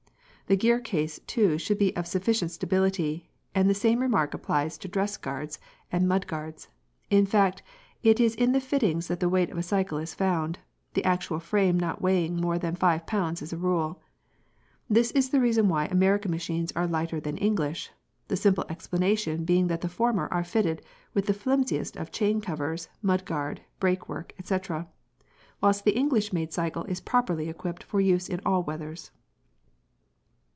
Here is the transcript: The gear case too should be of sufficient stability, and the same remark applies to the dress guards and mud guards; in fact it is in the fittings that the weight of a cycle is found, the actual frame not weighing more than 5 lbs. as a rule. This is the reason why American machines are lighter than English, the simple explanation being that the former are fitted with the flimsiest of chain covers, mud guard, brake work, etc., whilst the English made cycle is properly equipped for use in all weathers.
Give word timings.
The 0.47 0.57
gear 0.57 0.81
case 0.81 1.17
too 1.27 1.57
should 1.57 1.77
be 1.77 1.95
of 1.95 2.05
sufficient 2.05 2.51
stability, 2.51 3.29
and 3.55 3.69
the 3.69 3.73
same 3.73 3.99
remark 4.01 4.33
applies 4.33 4.77
to 4.79 4.89
the 4.89 4.91
dress 4.91 5.15
guards 5.15 5.59
and 5.89 6.09
mud 6.09 6.27
guards; 6.27 6.67
in 7.09 7.25
fact 7.25 7.63
it 8.03 8.19
is 8.19 8.35
in 8.35 8.51
the 8.51 8.59
fittings 8.59 9.07
that 9.07 9.21
the 9.21 9.29
weight 9.29 9.49
of 9.49 9.57
a 9.57 9.63
cycle 9.63 9.97
is 9.97 10.13
found, 10.13 10.59
the 10.93 11.05
actual 11.05 11.39
frame 11.39 11.79
not 11.79 12.01
weighing 12.01 12.35
more 12.35 12.59
than 12.59 12.75
5 12.75 13.05
lbs. 13.05 13.41
as 13.41 13.53
a 13.53 13.57
rule. 13.57 14.01
This 14.89 15.11
is 15.11 15.29
the 15.29 15.39
reason 15.39 15.69
why 15.69 15.85
American 15.85 16.31
machines 16.31 16.73
are 16.75 16.85
lighter 16.85 17.21
than 17.21 17.37
English, 17.37 17.89
the 18.27 18.35
simple 18.35 18.65
explanation 18.67 19.45
being 19.45 19.67
that 19.67 19.79
the 19.79 19.87
former 19.87 20.27
are 20.33 20.43
fitted 20.43 20.81
with 21.13 21.27
the 21.27 21.33
flimsiest 21.33 21.95
of 21.95 22.11
chain 22.11 22.41
covers, 22.41 22.89
mud 23.01 23.23
guard, 23.23 23.61
brake 23.79 24.09
work, 24.09 24.33
etc., 24.37 24.89
whilst 25.61 25.85
the 25.85 25.95
English 25.97 26.33
made 26.33 26.51
cycle 26.51 26.83
is 26.89 26.99
properly 26.99 27.47
equipped 27.47 27.83
for 27.83 28.01
use 28.01 28.27
in 28.27 28.41
all 28.45 28.61
weathers. 28.61 29.11